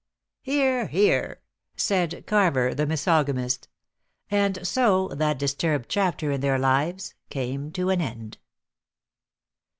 [0.41, 1.41] "Hear, hear!"
[1.75, 3.67] said Carver the misogamist.
[4.31, 8.39] And so that disturbed chapter in their lives came to an end.